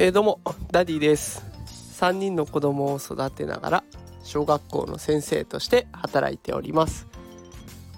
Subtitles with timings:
[0.00, 0.40] えー、どうも
[0.70, 1.44] ダディです。
[2.00, 3.84] 3人の子供を育てながら
[4.22, 7.08] 小学校の先生として働いております。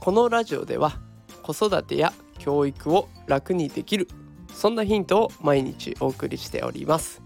[0.01, 0.95] このラジオでは
[1.43, 4.09] 子育てや教育を楽にできる
[4.51, 7.21] そんなヒントを毎日お送りしております。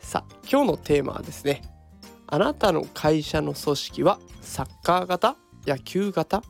[0.00, 1.62] さあ今日のテーマはですね
[2.26, 5.36] あなたの会社の組織はサッカー型
[5.68, 6.42] 野球型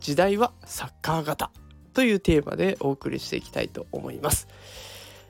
[0.00, 1.52] 時代はサッカー型
[1.94, 4.48] というテーマでお送りしていきたいと思います。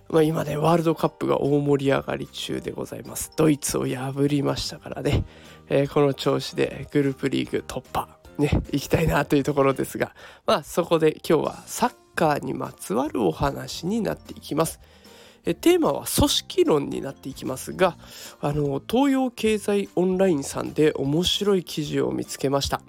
[0.08, 3.32] まあ、今ねワールドカップが大盛り上がり中でございます。
[3.36, 5.24] ドイツを破りましたからね、
[5.68, 8.08] えー、この調子でグループリーグ突破。
[8.38, 10.14] ね行きたいなというところですが。
[10.46, 14.80] まあそこで今日はサッカーにまつわるお話になっていきます。
[15.44, 17.96] えテーマは組織論になっていきますが
[18.40, 22.80] あの東洋経済オンラインさんで面白い記事を見つけました。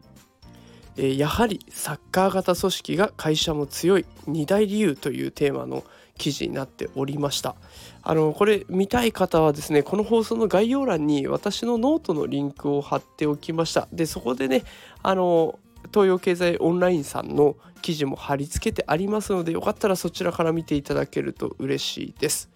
[0.98, 4.06] やはりサッカー型組織が会社も強い。
[4.28, 5.84] 2大理由というテーマの
[6.18, 7.56] 記事になっておりました。
[8.04, 13.88] あのこれ見たい方はですねこの放送の概要欄に私のノートのリンクを貼っておきました。
[13.92, 14.64] でそこでね
[15.04, 15.60] あの
[15.94, 22.50] 東洋経済オンラインさんの記事も貼り付けてありますのでよかったらそちらから見ていただけると嬉しいです。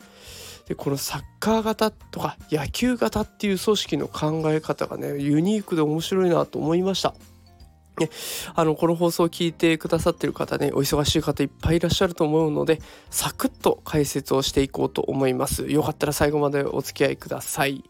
[0.67, 7.13] でこのサッカー型とか野球型っていう組織の考え方がねユニークで面白いなと思いました。
[8.01, 8.09] ね、
[8.55, 15.67] あのこの放送を聞いてくださってる方ねお忙しい方いっぱいいらっしゃると思うのでサクッと解説をしていこうと思います。
[15.69, 17.83] よかったら最後までお付き合いください。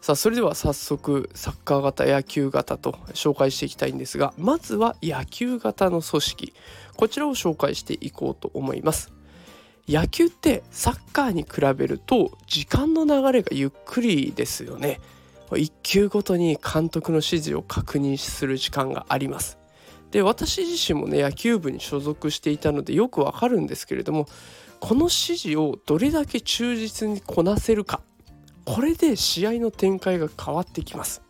[0.00, 6.52] さあそれでは早速サッカー型野球型と紹介していきたいんですがまずは野球型の組織。
[6.96, 9.12] こちらを紹介していこうと思います。
[9.88, 15.00] 野球ってサッカーに比べると時間の流れがゆっくりですよね。
[15.56, 19.58] 1球ごとに監督の指示を確認する時間があります。
[20.10, 24.26] で私自身もね野球部に所属していたのでよくわかるんですけれども
[24.80, 28.00] この指示をどれだけ忠実にこなせるか
[28.64, 31.22] これで試合の展開が変わってきます。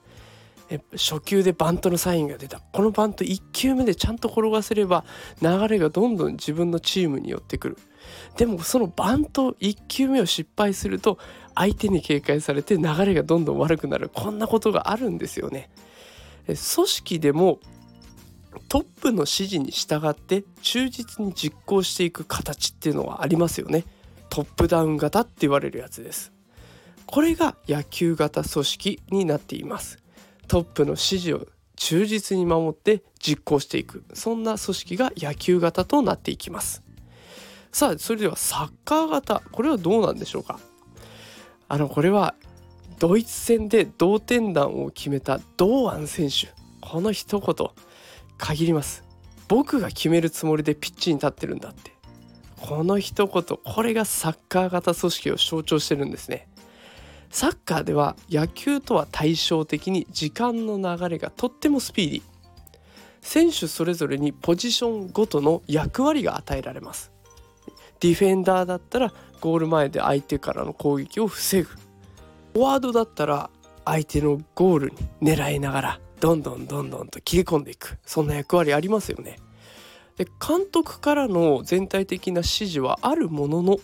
[0.92, 5.04] 初球でバントのサインが出たこのバント1球目でちゃんと転がせれば
[5.40, 7.78] 流れがどんどん自分のチームに寄ってくる
[8.36, 11.18] でもそのバント1球目を失敗すると
[11.54, 15.70] 相手に警戒されて流れがどんどん悪くなるこんなことがあるんですよね。
[16.46, 17.58] 組織でも
[18.68, 23.84] トップの指示に従って忠実に実行していく形っていうのはありますよね。
[24.30, 26.32] トップダウン型って言われるやつです。
[27.06, 29.98] これが野球型組織になっています。
[30.48, 34.04] トップの指示を忠実に守って実行していく。
[34.14, 36.82] そんな組織が野球型となっていきます。
[37.70, 39.42] さあそれではサッカー型。
[39.52, 40.58] これはどうなんでしょうか？
[41.68, 42.34] あのこれは
[42.98, 46.48] ドイツ戦で同点弾を決めた堂安選手。
[46.80, 47.68] この一言
[48.38, 49.04] 限ります。
[49.46, 51.92] 僕が決めるつもりでピッチに立ってるんだって。
[52.60, 56.47] この一言これがサッカー型組織を象徴してるんですね。
[57.30, 62.22] サッカーでは野球とは対照的に時間の流れがとってもスピーディー。
[63.20, 67.12] 選手それぞれにポジションごとの役割が与えられます。
[68.00, 73.50] ディフェンダーだったらゴール前で相手からの攻撃を防ぐフォワードだったら
[73.84, 77.98] 相手のゴールに狙いながらどんどんどんどんと切り込んでいく。
[78.04, 79.38] そんな役割ありますよね。
[80.16, 83.78] で監督からの全体的な指示はあるものの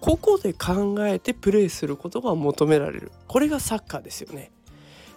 [0.00, 4.50] 個々で考えてプレーすることが求められるこれがサッカーですよね。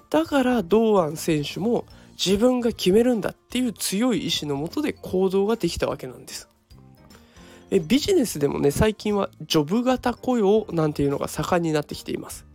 [0.09, 1.85] だから堂安選手も
[2.23, 6.51] 自分が決めるんだっていう強い意志のもとで行動ができたわけなんです。
[7.71, 12.45] えビジネスでもね最近はジョブ型雇用なんていうのが盛んになってきています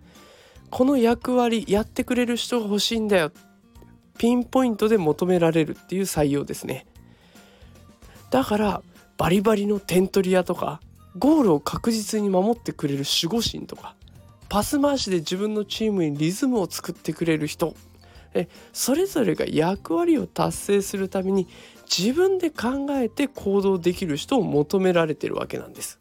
[0.70, 3.32] この役割やってくれる人が欲しいんだよ
[4.18, 6.86] ピンポイントで求められるっていう採用ですね
[8.30, 8.82] だから
[9.16, 10.80] バリバリの点取り屋とか
[11.18, 13.94] ゴールを確実に守ってくれる守護神とか
[14.48, 17.74] パス回しで自分のチームにリズムを作ってくれる人
[18.34, 21.48] えそれぞれが役割を達成するために
[21.86, 26.00] 自分で考えて行動できる人を求められてるわけなんです。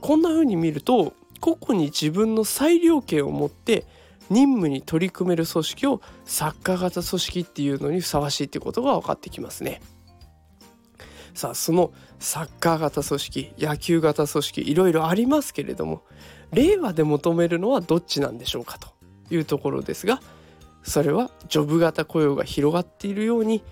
[0.00, 3.84] こんな風に見ると個々に自分の裁量権を持って
[4.30, 9.80] 任務に取り組める組織をサッカー型組織っていうのにふさわしいってことが分かってきますね。
[11.34, 16.02] さあそのサッカー型組織野球型組織いろいろありますけれども
[16.52, 18.88] 令和で求めるのはどっちなんでしょうかと
[19.30, 20.20] いうところですが
[20.82, 23.62] それはジョブ型雇用が広がっているように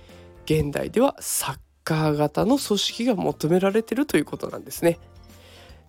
[0.44, 4.98] 現代ではサッカー型の組織が求められているということなんですね。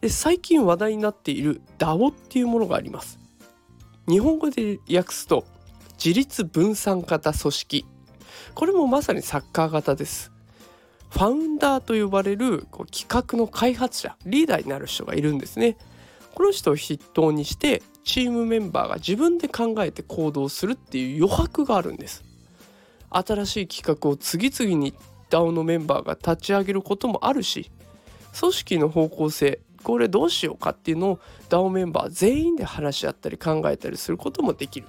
[0.02, 3.20] で最近話題になっている DAO っていうものがあります。
[4.08, 5.46] 日本語で訳すと
[6.04, 7.86] 自立分散型組織
[8.56, 10.32] これもまさにサッカー型です。
[11.12, 15.78] ファウンダーと呼ばれるこう企画の開発者リーダーになる人がいるんですね。
[16.34, 22.24] この人を筆頭にしてチームメンバーが自分で考えて行動するっていう余白があるんです
[23.10, 24.94] 新しい企画を次々に
[25.30, 27.70] DAO のメンバーが立ち上げることもあるし
[28.40, 31.20] 組織の方向性これどうしようかっていうのを
[31.50, 34.88] DAO メンバー全員で話し合ったり考えたりすることもできる。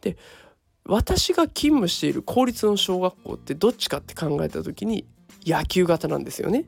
[0.00, 0.16] で
[0.84, 5.06] 私が勤務している公立の小学校ってどっちかって考えた時に
[5.46, 6.64] 野球型なんですよね。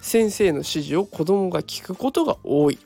[0.00, 2.78] 先生の指示を子どもが聞くことが多い。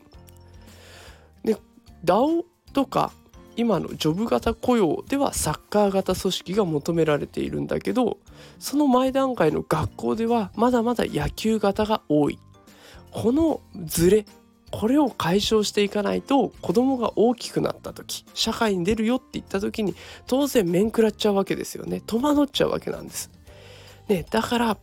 [1.44, 1.56] で
[2.04, 3.12] DAO とか
[3.56, 8.18] 今のジョブ型雇用ではサッカー型組織が求められているんだけど
[8.60, 12.38] その前段階の学校ではまだまだ野球型が多い
[13.10, 14.26] このズレ
[14.70, 19.96] これを解消していかないと子供が大きくなった時社会に出るよって言った時に
[20.28, 23.30] 当然面食らっちゃうわけですよね戸惑っちゃうわけなんです。
[24.08, 24.78] ね、だから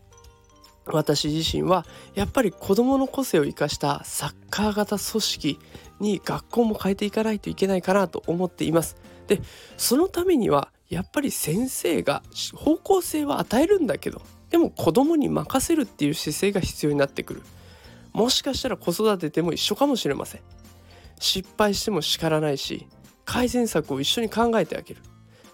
[0.88, 5.60] 私自身はやっぱり子どもの個性を生かしたサッカー型組織
[6.00, 8.96] に学校も変えていかないといけないかなと思っています。
[9.28, 9.42] で
[9.78, 12.22] そのためにはやっぱり先生が
[12.54, 14.22] 方向性は与えるんだけど
[14.52, 17.42] でも子どもに任せるっていう姿勢が必要になってくる。
[18.14, 20.42] もしかしたら子育てでも一緒かもしれません。
[21.20, 22.88] 失敗しても叱らないし
[23.26, 25.02] 改善策を一緒に考えてあげる。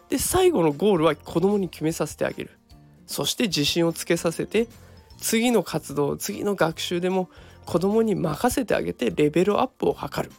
[0.10, 2.52] で最後のゴールは子どもに決めさせてあげる。
[3.08, 4.68] そして自信をつけさせて
[5.22, 7.30] 次の活動次の学習でも
[7.66, 10.32] 子供に任せてあげてレベルアップを図る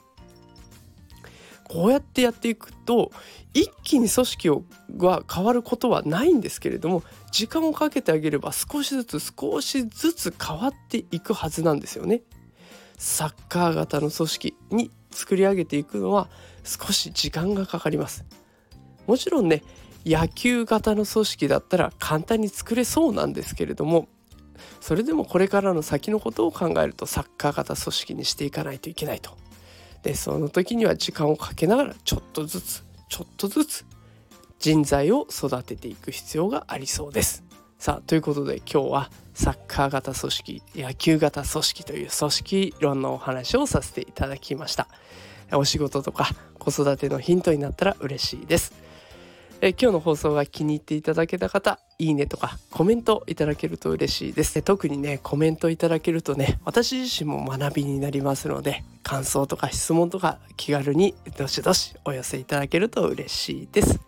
[1.64, 3.10] こうやってやっていくと
[3.54, 4.64] 一気に組織を
[4.98, 12.20] は変わることはないんですけれども時間をかけてあげれば少しずつ少しずつ変わっていくはずなんですよね。
[12.98, 16.28] サッカー型の組織に作り上げていくのは
[16.62, 18.24] 少し時間がかかります。
[19.06, 19.62] もちろんね
[20.04, 24.08] 野球型の組織だったら簡単に作れそうなんですけれども
[24.82, 29.38] それでもこれからの先のことを考えるとサッカー型組織にしていかないといけないと。
[30.02, 33.84] でその時には時間をかけながらちょっとずつちょっとずつ
[34.58, 37.44] 人材を育てていく必要がありそうです。
[37.78, 44.88] さあということで今日はサッカー型組織野球型組織という組織論のお話をさせていただきました。
[45.52, 46.28] お仕事とか
[46.58, 48.81] 子育てのヒントになったら嬉しいです。
[49.64, 54.60] え今日の放送が気に入っていただけた方いいねとかコメントいただけると嬉しいです。
[54.60, 64.00] 特にねコメントいただけるとね私自身も学びになりますので感想とか質問とか気軽にどしどしお寄せいただけると嬉しいです。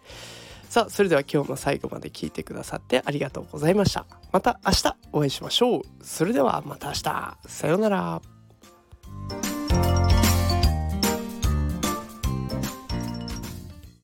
[0.68, 4.06] さあそれでは今日も最後まで聞いてくださってありがとうございました。
[4.32, 5.82] また明日お会いしましょう。
[6.02, 7.38] それではまた明日。
[7.46, 8.33] さようなら。